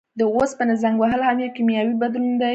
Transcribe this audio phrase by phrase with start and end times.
[0.19, 2.49] د اوسپنې زنګ وهل هم یو کیمیاوي بدلون دی.